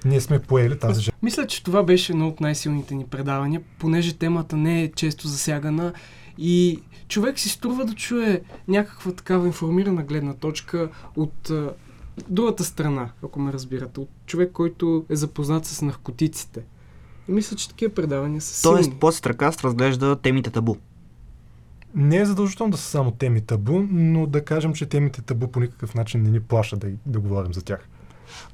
Ние 0.06 0.22
сме 0.22 0.40
поели 0.40 0.80
тази 0.80 1.02
жертва. 1.02 1.20
Мисля, 1.24 1.48
че 1.48 1.64
това 1.64 1.84
беше 1.84 2.12
едно 2.12 2.28
от 2.28 2.42
най-силните 2.42 2.96
ни 2.96 3.06
предавания, 3.06 3.62
понеже 3.80 4.14
темата 4.14 4.58
не 4.58 4.84
е 4.84 4.92
често 4.92 5.28
засягана 5.28 5.94
и 6.38 6.79
човек 7.08 7.39
си 7.39 7.50
струва 7.50 7.86
да 7.86 7.94
чуе 7.94 8.41
някаква 8.67 9.12
такава 9.12 9.48
информирана 9.48 10.03
гледна 10.03 10.34
точка 10.34 10.89
от 11.15 11.50
а, 11.50 11.74
другата 12.29 12.63
страна, 12.63 13.10
ако 13.24 13.39
ме 13.39 13.53
разбирате, 13.53 14.00
от 14.00 14.10
човек, 14.25 14.51
който 14.51 15.06
е 15.10 15.15
запознат 15.15 15.65
с 15.65 15.82
наркотиците. 15.82 16.63
И 17.27 17.32
мисля, 17.32 17.58
че 17.58 17.70
такива 17.70 17.94
предавания 17.94 18.41
са 18.41 18.53
силни. 18.53 18.75
Тоест, 18.75 19.00
Подстракаст 19.00 19.63
разглежда 19.63 20.15
темите 20.15 20.50
табу. 20.50 20.75
Не 21.96 22.17
е 22.17 22.25
задължително 22.25 22.72
да 22.72 22.77
са 22.77 22.89
само 22.89 23.12
теми 23.12 23.41
табу, 23.41 23.86
но 23.89 24.27
да 24.27 24.46
кажем, 24.46 24.74
че 24.74 24.86
темите 24.86 25.22
табу 25.22 25.48
по 25.48 25.60
никакъв 25.60 25.96
начин 25.96 26.22
не 26.22 26.29
ни 26.29 26.39
плаша 26.39 26.77
да, 26.77 26.88
да 27.06 27.20
говорим 27.20 27.53
за 27.53 27.62
тях. 27.62 27.88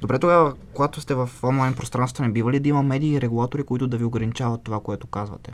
Добре, 0.01 0.19
тогава, 0.19 0.53
когато 0.73 1.01
сте 1.01 1.15
в 1.15 1.29
онлайн 1.43 1.73
пространството, 1.73 2.23
не 2.23 2.31
бива 2.31 2.51
ли 2.51 2.59
да 2.59 2.69
има 2.69 2.83
медии 2.83 3.13
и 3.13 3.21
регулатори, 3.21 3.63
които 3.63 3.87
да 3.87 3.97
ви 3.97 4.03
ограничават 4.03 4.63
това, 4.63 4.79
което 4.79 5.07
казвате? 5.07 5.53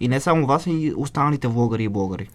И 0.00 0.08
не 0.08 0.20
само 0.20 0.46
вас, 0.46 0.66
и 0.66 0.92
останалите 0.96 1.48
влогъри 1.48 1.84
и 1.84 1.88
блогъри. 1.88 2.28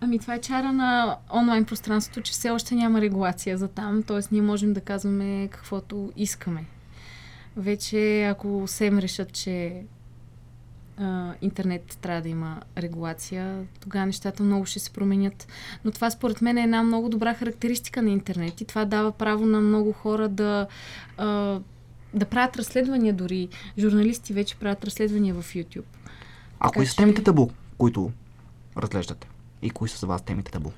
Ами 0.00 0.18
това 0.18 0.34
е 0.34 0.40
чара 0.40 0.72
на 0.72 1.16
онлайн 1.34 1.64
пространството, 1.64 2.20
че 2.20 2.32
все 2.32 2.50
още 2.50 2.74
няма 2.74 3.00
регулация 3.00 3.58
за 3.58 3.68
там, 3.68 4.02
т.е. 4.02 4.20
ние 4.32 4.42
можем 4.42 4.72
да 4.72 4.80
казваме 4.80 5.48
каквото 5.48 6.12
искаме. 6.16 6.64
Вече 7.56 8.24
ако 8.24 8.64
СЕМ 8.66 8.98
решат, 8.98 9.32
че 9.32 9.82
а, 10.96 11.34
интернет 11.42 11.98
трябва 12.00 12.22
да 12.22 12.28
има 12.28 12.60
регулация, 12.78 13.64
тогава 13.80 14.06
нещата 14.06 14.42
много 14.42 14.66
ще 14.66 14.78
се 14.78 14.90
променят. 14.90 15.48
Но 15.84 15.90
това 15.90 16.10
според 16.10 16.42
мен 16.42 16.58
е 16.58 16.62
една 16.62 16.82
много 16.82 17.08
добра 17.08 17.34
характеристика 17.34 18.02
на 18.02 18.10
интернет 18.10 18.60
и 18.60 18.64
това 18.64 18.84
дава 18.84 19.12
право 19.12 19.46
на 19.46 19.60
много 19.60 19.92
хора 19.92 20.28
да, 20.28 20.66
а, 21.18 21.60
да 22.14 22.24
правят 22.26 22.56
разследвания 22.56 23.14
дори. 23.14 23.48
Журналисти 23.78 24.32
вече 24.32 24.56
правят 24.56 24.84
разследвания 24.84 25.34
в 25.34 25.54
YouTube. 25.54 25.99
А 26.60 26.68
Така 26.68 26.78
кои 26.78 26.86
са 26.86 26.96
темите 26.96 27.22
табу, 27.22 27.48
които 27.78 28.10
разглеждате? 28.76 29.28
И 29.62 29.70
кои 29.70 29.88
са 29.88 29.98
за 29.98 30.06
вас 30.06 30.22
темите 30.22 30.52
табу? 30.52 30.70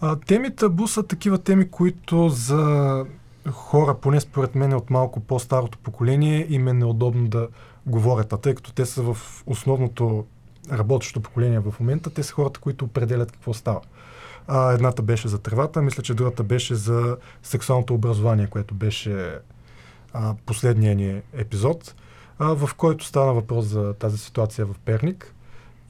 А, 0.00 0.16
теми 0.16 0.56
табу 0.56 0.86
са 0.86 1.02
такива 1.02 1.38
теми, 1.38 1.70
които 1.70 2.28
за 2.28 3.04
хора, 3.50 3.94
поне 3.94 4.20
според 4.20 4.54
мен 4.54 4.72
от 4.72 4.90
малко 4.90 5.20
по-старото 5.20 5.78
поколение, 5.78 6.46
им 6.48 6.68
е 6.68 6.72
неудобно 6.72 7.28
да 7.28 7.48
говорят. 7.86 8.32
А 8.32 8.36
тъй 8.36 8.54
като 8.54 8.72
те 8.72 8.86
са 8.86 9.02
в 9.02 9.42
основното 9.46 10.26
работещо 10.72 11.20
поколение 11.20 11.58
в 11.58 11.74
момента, 11.80 12.10
те 12.10 12.22
са 12.22 12.32
хората, 12.32 12.60
които 12.60 12.84
определят 12.84 13.32
какво 13.32 13.54
става. 13.54 13.80
А, 14.48 14.72
едната 14.72 15.02
беше 15.02 15.28
за 15.28 15.38
тревата, 15.38 15.82
мисля, 15.82 16.02
че 16.02 16.14
другата 16.14 16.42
беше 16.42 16.74
за 16.74 17.16
сексуалното 17.42 17.94
образование, 17.94 18.46
което 18.46 18.74
беше 18.74 19.38
а, 20.12 20.34
последния 20.46 20.94
ни 20.94 21.22
епизод, 21.32 21.94
а, 22.38 22.54
в 22.54 22.74
който 22.74 23.04
стана 23.04 23.34
въпрос 23.34 23.64
за 23.64 23.94
тази 23.94 24.18
ситуация 24.18 24.66
в 24.66 24.74
Перник. 24.84 25.32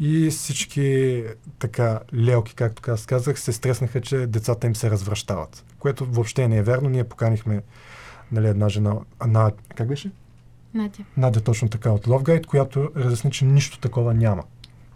И 0.01 0.31
всички 0.31 1.25
така 1.59 2.01
лелки, 2.15 2.55
както 2.55 2.91
аз 2.91 3.07
казах, 3.07 3.41
се 3.41 3.53
стреснаха, 3.53 4.01
че 4.01 4.27
децата 4.27 4.67
им 4.67 4.77
се 4.77 4.91
развръщават. 4.91 5.65
Което 5.79 6.05
въобще 6.05 6.49
не 6.49 6.57
е 6.57 6.63
вярно. 6.63 6.89
Ние 6.89 7.05
поканихме 7.05 7.63
нали, 8.33 8.49
една 8.49 8.69
жена, 8.69 8.95
на, 9.27 9.53
как 9.75 9.89
беше? 9.89 10.11
Надя. 10.75 11.05
Надя 11.17 11.41
точно 11.41 11.69
така 11.69 11.91
от 11.91 12.07
Guide, 12.07 12.47
която 12.47 12.91
разясни, 12.97 13.31
че 13.31 13.45
нищо 13.45 13.79
такова 13.79 14.15
няма. 14.15 14.43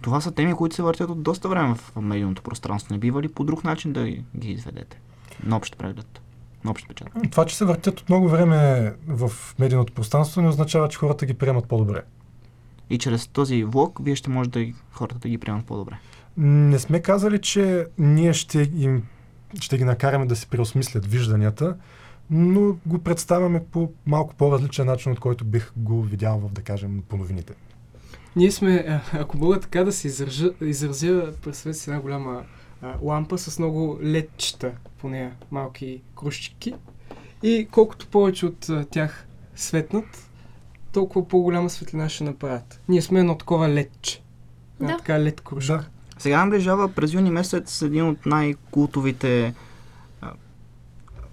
Това 0.00 0.20
са 0.20 0.32
теми, 0.32 0.54
които 0.54 0.74
се 0.74 0.82
въртят 0.82 1.10
от 1.10 1.22
доста 1.22 1.48
време 1.48 1.74
в 1.74 2.00
медийното 2.00 2.42
пространство. 2.42 2.94
Не 2.94 2.98
бива 2.98 3.22
ли 3.22 3.28
по 3.28 3.44
друг 3.44 3.64
начин 3.64 3.92
да 3.92 4.06
ги 4.36 4.52
изведете? 4.52 5.00
На 5.44 5.56
общ 5.56 5.76
преглед. 5.76 6.20
На 6.64 6.70
общ 6.70 6.88
печат. 6.88 7.08
Това, 7.30 7.46
че 7.46 7.56
се 7.56 7.64
въртят 7.64 8.00
от 8.00 8.08
много 8.08 8.28
време 8.28 8.92
в 9.06 9.32
медийното 9.58 9.92
пространство, 9.92 10.42
не 10.42 10.48
означава, 10.48 10.88
че 10.88 10.98
хората 10.98 11.26
ги 11.26 11.34
приемат 11.34 11.68
по-добре. 11.68 12.02
И 12.90 12.98
чрез 12.98 13.26
този 13.26 13.64
влог, 13.64 13.98
вие 14.02 14.16
ще 14.16 14.30
може 14.30 14.50
да 14.50 14.66
хората 14.92 15.18
да 15.18 15.28
ги 15.28 15.38
приемат 15.38 15.66
по-добре. 15.66 15.98
Не 16.36 16.78
сме 16.78 17.00
казали, 17.00 17.40
че 17.40 17.86
ние 17.98 18.32
ще, 18.32 18.70
им, 18.76 19.02
ще 19.60 19.78
ги 19.78 19.84
накараме 19.84 20.26
да 20.26 20.36
си 20.36 20.46
преосмислят 20.46 21.06
вижданията, 21.06 21.76
но 22.30 22.76
го 22.86 22.98
представяме 22.98 23.64
по 23.72 23.92
малко 24.06 24.34
по-различен 24.34 24.86
начин, 24.86 25.12
от 25.12 25.20
който 25.20 25.44
бих 25.44 25.72
го 25.76 26.02
видял 26.02 26.38
в, 26.38 26.52
да 26.52 26.62
кажем, 26.62 27.02
по 27.08 27.16
новините. 27.16 27.54
Ние 28.36 28.50
сме, 28.50 28.84
а, 28.88 29.00
ако 29.12 29.38
мога 29.38 29.60
така 29.60 29.84
да 29.84 29.92
се 29.92 30.06
изразя, 30.06 30.52
изразя 30.60 31.32
представете 31.42 31.78
си 31.78 31.90
една 31.90 32.02
голяма 32.02 32.42
а, 32.82 32.94
лампа 33.02 33.38
с 33.38 33.58
много 33.58 33.98
ледчета 34.02 34.72
по 34.98 35.08
нея, 35.08 35.32
малки 35.50 36.02
кружчики. 36.16 36.74
И 37.42 37.68
колкото 37.70 38.06
повече 38.06 38.46
от 38.46 38.68
а, 38.68 38.84
тях 38.84 39.26
светнат, 39.56 40.30
толкова 40.92 41.28
по-голяма 41.28 41.70
светлина 41.70 42.08
ще 42.08 42.24
направят. 42.24 42.80
Ние 42.88 43.02
сме 43.02 43.20
едно 43.20 43.38
такова 43.38 43.68
ледче. 43.68 44.22
Една 44.80 44.92
Да. 44.92 44.98
така 44.98 45.20
лед 45.20 45.40
кружка. 45.40 45.72
Да. 45.76 45.84
Сега 46.18 46.44
наближава 46.44 46.92
през 46.92 47.12
юни 47.12 47.30
месец 47.30 47.82
един 47.82 48.08
от 48.08 48.26
най-култовите 48.26 49.54
а, 50.20 50.32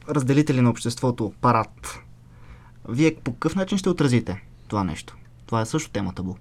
разделители 0.09 0.61
на 0.61 0.69
обществото 0.69 1.33
парад. 1.41 1.99
Вие 2.89 3.15
по 3.15 3.33
какъв 3.33 3.55
начин 3.55 3.77
ще 3.77 3.89
отразите 3.89 4.43
това 4.67 4.83
нещо? 4.83 5.17
Това 5.45 5.61
е 5.61 5.65
също 5.65 5.91
тема 5.91 6.13
табу. 6.13 6.35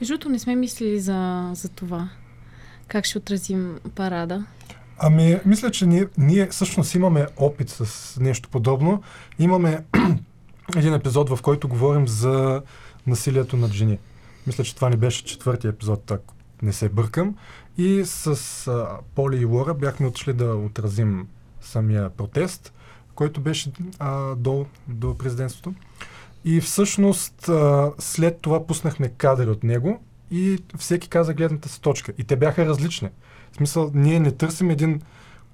Между 0.00 0.14
другото, 0.14 0.28
не 0.28 0.38
сме 0.38 0.56
мислили 0.56 1.00
за, 1.00 1.50
за 1.54 1.68
това. 1.68 2.08
Как 2.88 3.04
ще 3.04 3.18
отразим 3.18 3.78
парада. 3.94 4.44
Ами, 4.98 5.40
мисля, 5.46 5.70
че 5.70 5.86
ние, 5.86 6.06
ние 6.18 6.46
всъщност 6.46 6.94
имаме 6.94 7.26
опит 7.36 7.70
с 7.70 8.16
нещо 8.20 8.48
подобно. 8.48 9.02
Имаме 9.38 9.84
един 10.76 10.94
епизод, 10.94 11.30
в 11.30 11.42
който 11.42 11.68
говорим 11.68 12.08
за 12.08 12.62
насилието 13.06 13.56
над 13.56 13.72
жени. 13.72 13.98
Мисля, 14.46 14.64
че 14.64 14.74
това 14.74 14.90
ни 14.90 14.96
беше 14.96 15.24
четвъртия 15.24 15.68
епизод, 15.68 16.10
ако 16.10 16.34
не 16.62 16.72
се 16.72 16.88
бъркам. 16.88 17.36
И 17.78 18.02
с 18.04 18.26
а, 18.68 18.88
Поли 19.14 19.36
и 19.36 19.44
Лора 19.44 19.74
бяхме 19.74 20.06
отшли 20.06 20.32
да 20.32 20.54
отразим 20.54 21.28
самия 21.60 22.10
протест, 22.10 22.72
който 23.14 23.40
беше 23.40 23.72
а, 23.98 24.34
до, 24.34 24.66
до 24.88 25.18
президентството. 25.18 25.74
И 26.44 26.60
всъщност 26.60 27.48
а, 27.48 27.92
след 27.98 28.40
това 28.40 28.66
пуснахме 28.66 29.08
кадри 29.08 29.50
от 29.50 29.64
него 29.64 30.02
и 30.32 30.58
всеки 30.78 31.08
каза 31.08 31.34
гледната 31.34 31.68
си 31.68 31.80
точка. 31.80 32.12
И 32.18 32.24
те 32.24 32.36
бяха 32.36 32.66
различни. 32.66 33.08
В 33.52 33.56
смисъл, 33.56 33.90
ние 33.94 34.20
не 34.20 34.32
търсим 34.32 34.70
един 34.70 35.00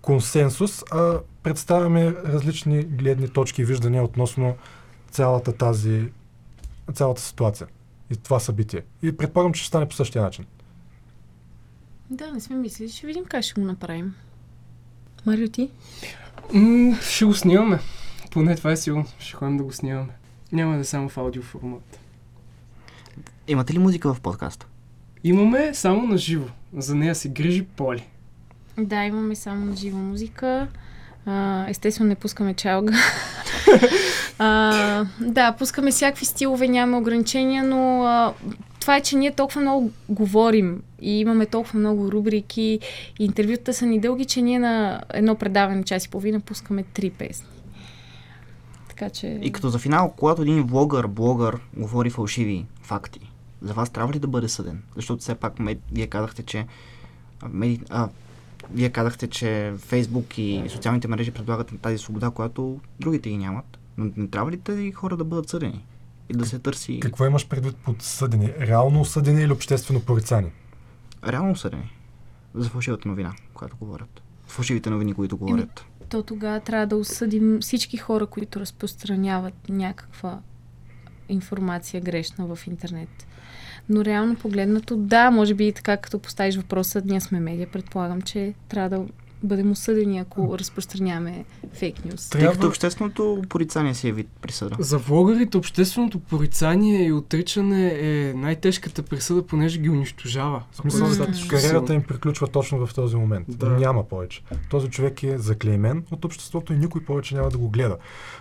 консенсус, 0.03 0.85
а 0.91 1.21
представяме 1.43 2.13
различни 2.13 2.83
гледни 2.83 3.29
точки 3.29 3.63
и 3.63 3.65
виждания 3.65 4.05
относно 4.05 4.57
цялата 5.11 5.53
тази, 5.53 6.09
цялата 6.95 7.23
ситуация 7.23 7.67
и 8.11 8.17
това 8.17 8.41
събитие. 8.41 8.83
И 9.03 9.17
предполагам, 9.17 9.53
че 9.53 9.61
ще 9.61 9.69
стане 9.69 9.89
по 9.89 9.95
същия 9.95 10.23
начин. 10.23 10.45
Да, 12.11 12.33
не 12.33 12.41
сме 12.41 12.57
мислили. 12.57 12.89
Ще 12.89 13.07
видим 13.07 13.25
как 13.25 13.45
ще 13.45 13.61
го 13.61 13.67
направим. 13.67 14.15
Марио, 15.27 15.49
ти? 15.49 15.71
М, 16.53 16.97
ще 17.03 17.25
го 17.25 17.35
снимаме. 17.35 17.79
Поне 18.31 18.57
това 18.57 18.73
е 18.73 18.77
сигурно. 18.77 19.07
Ще 19.19 19.37
ходим 19.37 19.57
да 19.57 19.65
го 19.65 19.73
снимаме. 19.73 20.13
Няма 20.53 20.75
да 20.75 20.81
е 20.81 20.85
само 20.85 21.09
в 21.09 21.19
аудио 21.19 21.43
формат. 21.43 21.99
Имате 23.49 23.73
ли 23.73 23.79
музика 23.79 24.15
в 24.15 24.21
подкаста? 24.21 24.67
Имаме 25.25 25.75
само 25.75 26.07
на 26.07 26.19
живо. 26.19 26.47
За 26.77 26.95
нея 26.95 27.15
се 27.15 27.29
грижи 27.29 27.65
Поли. 27.65 28.07
Да, 28.79 29.05
имаме 29.05 29.35
само 29.35 29.65
на 29.65 29.77
жива 29.77 29.99
музика. 29.99 30.69
А, 31.27 31.67
естествено 31.69 32.09
не 32.09 32.15
пускаме 32.15 32.55
чалга. 32.55 32.95
а, 34.39 35.07
да, 35.21 35.53
пускаме 35.53 35.91
всякакви 35.91 36.27
стилове, 36.27 36.69
нямаме 36.69 36.99
ограничения, 36.99 37.65
но 37.65 38.03
а, 38.03 38.35
това 38.81 38.97
е, 38.97 39.01
че 39.01 39.17
ние 39.17 39.31
толкова 39.31 39.61
много 39.61 39.91
говорим 40.09 40.83
и 41.01 41.21
имаме 41.21 41.47
толкова 41.47 41.79
много 41.79 42.13
рубрики 42.13 42.81
и 43.19 43.25
интервюта 43.25 43.75
са 43.75 43.87
ни 43.87 44.01
дълги, 44.01 44.25
че 44.25 44.43
ние 44.43 44.59
на 44.59 45.03
едно 45.15 45.35
предаване 45.35 45.85
час 45.85 46.05
и 46.05 46.09
половина 46.09 46.41
пускаме 46.41 46.83
три 46.83 47.11
песни. 47.11 47.49
Така 48.89 49.11
че... 49.11 49.39
И 49.43 49.53
като 49.53 49.69
за 49.69 49.79
финал, 49.79 50.15
когато 50.17 50.43
един 50.43 50.63
влогър, 50.63 51.07
блогър 51.07 51.59
говори 51.77 52.11
фалшиви 52.11 52.67
факти, 52.83 53.31
за 53.63 53.75
вас 53.75 53.91
трябва 53.91 54.13
ли 54.13 54.19
да 54.19 54.29
бъде 54.29 54.49
съден? 54.49 54.83
Защото 54.97 55.23
все 55.23 55.35
пак 55.35 55.59
мед... 55.59 55.79
вие 55.93 56.07
казахте, 56.07 56.43
че 56.43 56.67
а, 57.41 57.49
меди... 57.49 57.81
а, 57.91 58.09
вие 58.71 58.91
казахте, 58.91 59.29
че 59.29 59.75
Фейсбук 59.79 60.39
и 60.39 60.65
социалните 60.69 61.09
мрежи 61.09 61.31
предлагат 61.31 61.73
на 61.73 61.79
тази 61.79 61.99
свобода, 61.99 62.31
която 62.31 62.81
другите 63.01 63.31
ги 63.31 63.37
нямат. 63.37 63.79
Но 63.97 64.11
не 64.17 64.29
трябва 64.29 64.51
ли 64.51 64.59
тези 64.59 64.93
хора 64.93 65.17
да 65.17 65.25
бъдат 65.25 65.49
съдени? 65.49 65.85
И 66.29 66.33
да 66.33 66.47
се 66.47 66.59
търси 66.59 67.01
Какво 67.01 67.27
имаш 67.27 67.49
предвид 67.49 67.77
под 67.77 68.03
съдени? 68.03 68.53
Реално 68.61 69.01
осъдени 69.01 69.43
или 69.43 69.53
обществено 69.53 70.01
порицани? 70.01 70.51
реално 71.27 71.57
съдени 71.57 71.97
за 72.55 72.69
фалшивата 72.69 73.09
новина, 73.09 73.35
която 73.55 73.77
говорят. 73.77 74.23
Фалшивите 74.47 74.91
новини, 74.91 75.15
които 75.15 75.37
говорят. 75.37 75.85
То 76.09 76.23
тогава 76.23 76.61
трябва 76.61 76.87
да 76.87 76.97
осъдим 76.97 77.59
всички 77.61 77.97
хора, 77.97 78.27
които 78.27 78.61
разпространяват 78.61 79.69
някаква 79.69 80.41
информация 81.29 82.01
грешна 82.01 82.57
в 82.57 82.67
интернет. 82.67 83.27
Но 83.89 84.05
реално 84.05 84.37
погледнато, 84.37 84.97
да, 84.97 85.31
може 85.31 85.55
би 85.55 85.69
и 85.69 85.73
така, 85.73 85.97
като 85.97 86.19
поставиш 86.19 86.57
въпроса, 86.57 87.03
ние 87.05 87.21
сме 87.21 87.41
медия, 87.41 87.69
предполагам, 87.73 88.23
че 88.23 88.55
трябва 88.69 88.99
да 88.99 89.05
бъдем 89.43 89.71
осъдени, 89.71 90.19
ако 90.19 90.59
разпространяваме 90.59 91.45
фейк 91.73 92.05
нюз. 92.05 92.29
Тъй 92.29 92.47
като 92.47 92.67
общественото 92.67 93.43
порицание 93.49 93.95
си 93.95 94.09
е 94.09 94.13
вид 94.13 94.29
присъда. 94.43 94.77
За 94.79 94.99
влогарите 94.99 95.59
общественото 95.59 96.19
порицание 96.19 97.07
и 97.07 97.13
отричане 97.13 97.99
е 98.01 98.35
най-тежката 98.35 99.03
присъда, 99.03 99.47
понеже 99.47 99.79
ги 99.79 99.91
унищожава. 99.91 100.63
В 100.73 100.77
смисъл, 100.77 101.09
достатъчно 101.09 101.49
кариерата 101.49 101.95
им 101.95 102.03
приключва 102.03 102.47
точно 102.47 102.87
в 102.87 102.95
този 102.95 103.17
момент. 103.17 103.47
Да. 103.49 103.69
Няма 103.71 104.09
повече. 104.09 104.43
Този 104.71 104.89
човек 104.89 105.23
е 105.23 105.39
заклеймен 105.39 106.05
от 106.11 106.25
обществото 106.25 106.73
и 106.73 106.77
никой 106.77 107.05
повече 107.05 107.35
няма 107.35 107.49
да 107.49 107.59
го 107.59 107.69
гледа. 107.69 107.97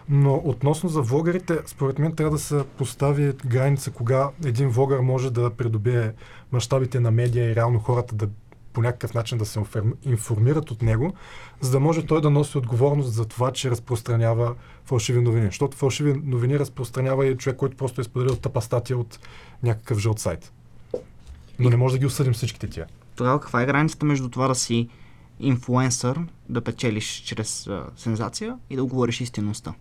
Но 0.09 0.41
относно 0.45 0.89
за 0.89 1.01
влогарите, 1.01 1.59
според 1.65 1.99
мен 1.99 2.15
трябва 2.15 2.31
да 2.31 2.39
се 2.39 2.63
постави 2.77 3.33
граница 3.45 3.91
кога 3.91 4.29
един 4.45 4.69
влогър 4.69 4.99
може 4.99 5.31
да 5.31 5.49
придобие 5.49 6.13
мащабите 6.51 6.99
на 6.99 7.11
медия 7.11 7.51
и 7.51 7.55
реално 7.55 7.79
хората 7.79 8.15
да 8.15 8.27
по 8.77 8.81
някакъв 8.81 9.13
начин 9.13 9.37
да 9.37 9.45
се 9.45 9.59
информ- 9.59 9.93
информират 10.05 10.71
от 10.71 10.81
него, 10.81 11.13
за 11.61 11.71
да 11.71 11.79
може 11.79 12.05
той 12.05 12.21
да 12.21 12.29
носи 12.29 12.57
отговорност 12.57 13.13
за 13.13 13.25
това, 13.25 13.51
че 13.51 13.71
разпространява 13.71 14.55
фалшиви 14.85 15.21
новини. 15.21 15.45
Защото 15.45 15.77
фалшиви 15.77 16.21
новини 16.23 16.59
разпространява 16.59 17.27
и 17.27 17.37
човек, 17.37 17.57
който 17.57 17.77
просто 17.77 18.01
е 18.01 18.03
споделил 18.03 18.35
тъпа 18.35 18.61
статия 18.61 18.97
от 18.97 19.19
някакъв 19.63 19.99
жълт 19.99 20.19
сайт. 20.19 20.53
Но 21.59 21.69
не 21.69 21.77
може 21.77 21.95
да 21.95 21.99
ги 21.99 22.05
осъдим 22.05 22.33
всичките 22.33 22.67
тия. 22.67 22.85
Тогава 23.15 23.39
каква 23.39 23.61
е 23.61 23.65
границата 23.65 24.05
между 24.05 24.29
това 24.29 24.47
да 24.47 24.55
си 24.55 24.89
инфлуенсър, 25.39 26.19
да 26.49 26.61
печелиш 26.61 27.23
чрез 27.25 27.67
а, 27.67 27.85
сензация 27.95 28.57
и 28.69 28.75
да 28.75 28.85
говориш 28.85 29.21
истинността? 29.21 29.73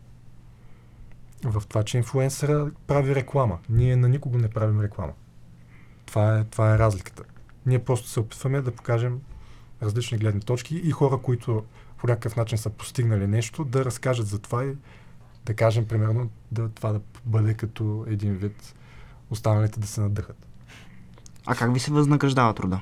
в 1.44 1.62
това, 1.68 1.82
че 1.82 1.96
инфлуенсъра 1.96 2.70
прави 2.86 3.14
реклама. 3.14 3.58
Ние 3.68 3.96
на 3.96 4.08
никого 4.08 4.38
не 4.38 4.48
правим 4.48 4.80
реклама. 4.80 5.12
Това 6.06 6.38
е, 6.38 6.44
това 6.44 6.74
е 6.74 6.78
разликата. 6.78 7.22
Ние 7.66 7.78
просто 7.78 8.08
се 8.08 8.20
опитваме 8.20 8.60
да 8.60 8.70
покажем 8.70 9.20
различни 9.82 10.18
гледни 10.18 10.40
точки 10.40 10.76
и 10.76 10.90
хора, 10.90 11.18
които 11.18 11.64
по 11.98 12.06
някакъв 12.06 12.36
начин 12.36 12.58
са 12.58 12.70
постигнали 12.70 13.26
нещо, 13.26 13.64
да 13.64 13.84
разкажат 13.84 14.26
за 14.26 14.38
това 14.38 14.64
и 14.64 14.74
да 15.46 15.54
кажем, 15.54 15.88
примерно, 15.88 16.30
да, 16.52 16.68
това 16.68 16.92
да 16.92 17.00
бъде 17.24 17.54
като 17.54 18.04
един 18.08 18.34
вид 18.34 18.74
останалите 19.30 19.80
да 19.80 19.86
се 19.86 20.00
надъхат. 20.00 20.46
А 21.46 21.54
как 21.54 21.74
ви 21.74 21.80
се 21.80 21.92
възнаграждава 21.92 22.54
труда 22.54 22.80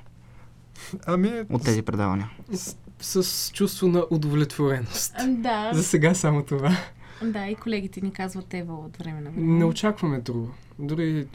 Ами, 1.06 1.44
от 1.50 1.64
тези 1.64 1.82
предавания? 1.82 2.30
С, 2.52 3.22
с 3.22 3.50
чувство 3.52 3.88
на 3.88 4.06
удовлетвореност. 4.10 5.14
Да, 5.28 5.70
За 5.74 5.84
сега 5.84 6.14
само 6.14 6.42
това. 6.42 6.76
да, 7.22 7.46
и 7.46 7.54
колегите 7.54 8.00
ни 8.00 8.12
казват 8.12 8.54
Ева 8.54 8.74
от 8.74 8.96
време 8.96 9.20
на 9.20 9.30
време. 9.30 9.46
Не 9.46 9.64
очакваме 9.64 10.20
друго. 10.20 10.50
Дори 10.78 11.26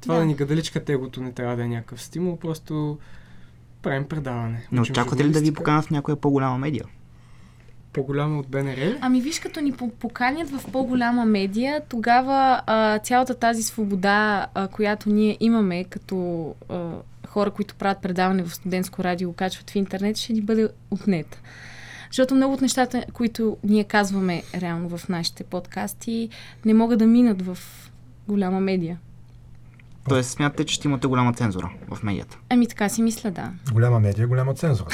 това 0.00 0.14
да, 0.14 0.20
Да. 0.20 0.26
ни 0.26 0.34
гаделичкат 0.34 0.90
егото 0.90 1.20
не 1.20 1.32
трябва 1.32 1.56
да 1.56 1.64
е 1.64 1.68
някакъв 1.68 2.02
стимул, 2.02 2.36
просто 2.36 2.98
правим 3.82 4.04
предаване. 4.04 4.66
Не 4.72 4.80
Учим 4.80 4.92
очаквате 4.92 5.24
ли 5.24 5.30
да 5.30 5.40
ви 5.40 5.52
поканат 5.54 5.84
в 5.84 5.90
някоя 5.90 6.16
по-голяма 6.16 6.58
медия? 6.58 6.84
По-голяма 7.92 8.38
от 8.38 8.48
БНР? 8.48 8.98
Ами 9.00 9.20
виж, 9.20 9.40
като 9.40 9.60
ни 9.60 9.72
по- 9.72 9.90
поканят 9.90 10.50
в 10.50 10.72
по-голяма 10.72 11.24
медия, 11.24 11.80
тогава 11.88 12.62
а, 12.66 12.98
цялата 12.98 13.34
тази 13.34 13.62
свобода, 13.62 14.46
а, 14.54 14.68
която 14.68 15.08
ние 15.10 15.36
имаме 15.40 15.84
като 15.84 16.44
а, 16.68 16.90
хора, 17.28 17.50
които 17.50 17.74
правят 17.74 18.02
предаване 18.02 18.42
в 18.42 18.54
студентско 18.54 19.04
радио, 19.04 19.30
го 19.30 19.36
качват 19.36 19.70
в 19.70 19.76
интернет, 19.76 20.16
ще 20.16 20.32
ни 20.32 20.40
бъде 20.40 20.68
отнета. 20.90 21.38
Защото 22.10 22.34
много 22.34 22.54
от 22.54 22.60
нещата, 22.60 23.04
които 23.12 23.56
ние 23.64 23.84
казваме 23.84 24.42
реално 24.54 24.98
в 24.98 25.08
нашите 25.08 25.44
подкасти, 25.44 26.28
не 26.64 26.74
могат 26.74 26.98
да 26.98 27.06
минат 27.06 27.42
в 27.42 27.58
голяма 28.28 28.60
медия. 28.60 28.98
Тоест 30.08 30.30
смятате, 30.30 30.64
че 30.64 30.74
ще 30.74 30.88
имате 30.88 31.06
голяма 31.06 31.32
цензура 31.32 31.70
в 31.88 32.02
медията. 32.02 32.38
Ами 32.48 32.66
така 32.66 32.88
си 32.88 33.02
мисля, 33.02 33.30
да. 33.30 33.52
голяма 33.72 34.00
медия, 34.00 34.26
голяма 34.28 34.54
цензура. 34.54 34.88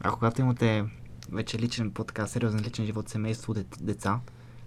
А 0.00 0.10
когато 0.10 0.40
имате 0.40 0.84
вече 1.32 1.58
личен, 1.58 1.90
по-така 1.90 2.26
сериозен 2.26 2.60
личен 2.60 2.86
живот, 2.86 3.08
семейство, 3.08 3.54
дет- 3.54 3.82
деца, 3.82 4.18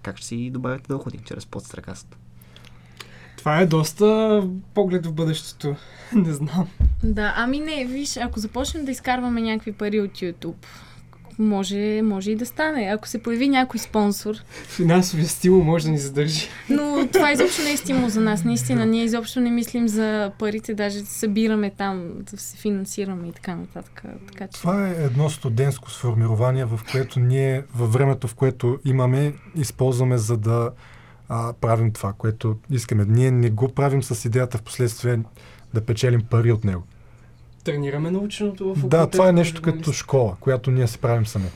как 0.02 0.16
ще 0.16 0.26
си 0.26 0.50
добавите 0.50 0.88
доходи 0.88 1.18
чрез 1.24 1.46
подстракаст? 1.46 2.16
Това 3.38 3.60
е 3.60 3.66
доста 3.66 4.42
поглед 4.74 5.06
в 5.06 5.12
бъдещето. 5.12 5.76
не 6.14 6.32
знам. 6.32 6.68
Да, 7.02 7.34
ами 7.36 7.60
не, 7.60 7.84
виж, 7.84 8.16
ако 8.16 8.40
започнем 8.40 8.84
да 8.84 8.90
изкарваме 8.90 9.42
някакви 9.42 9.72
пари 9.72 10.00
от 10.00 10.10
YouTube, 10.10 10.54
може, 11.38 12.02
може 12.02 12.30
и 12.30 12.36
да 12.36 12.46
стане. 12.46 12.90
Ако 12.94 13.08
се 13.08 13.22
появи 13.22 13.48
някой 13.48 13.80
спонсор. 13.80 14.34
Финансовия 14.68 15.28
стимул 15.28 15.64
може 15.64 15.84
да 15.84 15.90
ни 15.90 15.98
задържи. 15.98 16.48
Но 16.70 17.08
това 17.12 17.32
изобщо 17.32 17.62
не 17.62 17.72
е 17.72 17.76
стимул 17.76 18.08
за 18.08 18.20
нас. 18.20 18.44
Наистина, 18.44 18.86
ние 18.86 19.04
изобщо 19.04 19.40
не 19.40 19.50
мислим 19.50 19.88
за 19.88 20.32
парите, 20.38 20.74
даже 20.74 21.00
събираме 21.00 21.70
там, 21.70 22.12
да 22.32 22.36
се 22.36 22.56
финансираме 22.56 23.28
и 23.28 23.32
така 23.32 23.56
нататък. 23.56 24.02
Така 24.32 24.46
че... 24.46 24.60
Това 24.60 24.88
е 24.88 25.04
едно 25.04 25.30
студентско 25.30 25.90
сформирование, 25.90 26.64
в 26.64 26.80
което 26.92 27.20
ние 27.20 27.62
във 27.74 27.92
времето, 27.92 28.28
в 28.28 28.34
което 28.34 28.78
имаме, 28.84 29.32
използваме 29.56 30.18
за 30.18 30.36
да 30.36 30.70
а, 31.28 31.52
правим 31.52 31.92
това, 31.92 32.12
което 32.12 32.56
искаме. 32.70 33.04
Ние 33.08 33.30
не 33.30 33.50
го 33.50 33.68
правим 33.68 34.02
с 34.02 34.24
идеята 34.24 34.58
в 34.58 34.62
последствие 34.62 35.18
да 35.74 35.80
печелим 35.80 36.22
пари 36.30 36.52
от 36.52 36.64
него. 36.64 36.82
Тренираме 37.64 38.10
наученото 38.10 38.64
в 38.64 38.74
Да, 38.74 38.80
факултета 38.80 39.10
това 39.10 39.28
е 39.28 39.32
нещо 39.32 39.62
като 39.62 39.70
журналистика. 39.70 39.96
школа, 39.98 40.36
която 40.40 40.70
ние 40.70 40.86
си 40.88 40.98
правим 40.98 41.26
сами. 41.26 41.48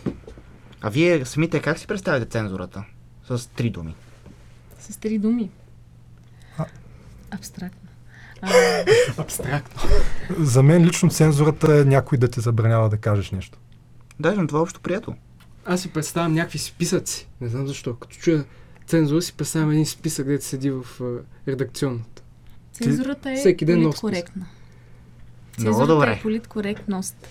А 0.81 0.91
вие 0.91 1.25
самите 1.25 1.61
как 1.63 1.79
си 1.79 1.87
представяте 1.87 2.27
цензурата? 2.27 2.85
С 3.31 3.49
три 3.49 3.71
думи. 3.71 3.95
С 4.79 4.97
три 4.97 5.19
думи. 5.19 5.51
А. 6.59 6.65
Абстрактно. 7.31 7.89
А, 8.43 8.51
Абстрактно. 9.19 9.83
За 10.39 10.63
мен 10.63 10.85
лично 10.85 11.11
цензурата 11.11 11.81
е 11.81 11.85
някой 11.85 12.19
да 12.19 12.29
ти 12.29 12.41
забранява 12.41 12.89
да 12.89 12.97
кажеш 12.97 13.31
нещо. 13.31 13.59
Даже 14.21 14.41
но 14.41 14.47
това 14.47 14.59
е 14.59 14.63
общо 14.63 14.81
прието. 14.81 15.15
Аз 15.65 15.81
си 15.81 15.93
представям 15.93 16.33
някакви 16.33 16.59
списъци. 16.59 17.29
Не 17.41 17.49
знам 17.49 17.67
защо. 17.67 17.97
Като 17.97 18.17
чуя 18.17 18.45
цензура, 18.87 19.23
си 19.23 19.33
представям 19.33 19.71
един 19.71 19.87
списък, 19.87 20.27
където 20.27 20.45
седи 20.45 20.71
в 20.71 20.87
редакционната. 21.49 22.23
цензурата 22.73 23.31
е 23.33 23.37
всеки 23.37 23.65
ден 23.65 23.83
нов 23.83 23.95
политкоректна. 25.57 25.85
Много 25.85 25.87
добре. 25.87 26.13
е 26.13 26.23
политкоректност. 26.23 27.29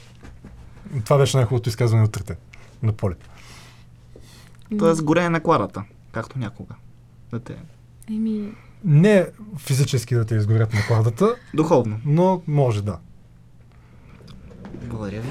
Това 1.03 1.17
беше 1.17 1.37
най-хубавото 1.37 1.69
изказване 1.69 2.03
от 2.03 2.11
трите. 2.11 2.37
На 2.83 2.91
поле. 2.91 3.15
Тоест 4.79 5.03
горене 5.03 5.29
на 5.29 5.39
кладата, 5.39 5.83
както 6.11 6.39
някога. 6.39 6.73
Да 7.31 7.39
те... 7.39 7.55
Еми, 8.09 8.53
Не 8.83 9.27
физически 9.57 10.15
да 10.15 10.25
те 10.25 10.35
изгорят 10.35 10.73
на 10.73 10.81
кладата, 10.87 11.35
Духовно. 11.53 11.99
но 12.05 12.41
може 12.47 12.81
да. 12.81 12.97
Благодаря 14.83 15.21
ви. 15.21 15.29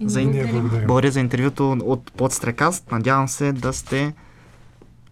За 0.00 0.22
благодарим. 0.22 0.86
Благодаря 0.86 1.10
за 1.10 1.20
интервюто 1.20 1.72
от 1.72 2.12
Подстрекаст. 2.12 2.90
Надявам 2.90 3.28
се 3.28 3.52
да 3.52 3.72
сте 3.72 4.14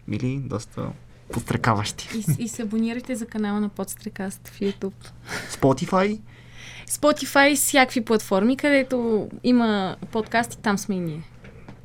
били 0.09 0.41
доста 0.45 0.91
подстрекаващи. 1.33 2.09
И, 2.39 2.45
и 2.45 2.49
се 2.49 2.63
абонирайте 2.63 3.17
за 3.17 3.27
канала 3.27 3.61
на 3.61 3.69
Подстрекаст 3.69 4.49
в 4.49 4.61
YouTube. 4.61 5.11
Spotify, 5.51 6.21
Spotify 6.89 7.57
всякакви 7.57 8.01
платформи, 8.01 8.57
където 8.57 9.29
има 9.45 9.97
подкасти, 10.13 10.59
там 10.59 10.79
сме 10.79 10.95
и 10.95 11.01
ние. 11.01 11.23